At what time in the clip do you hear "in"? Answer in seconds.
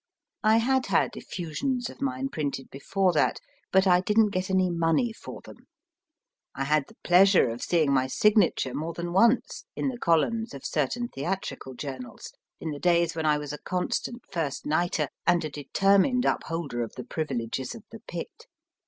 9.75-9.89, 12.59-12.71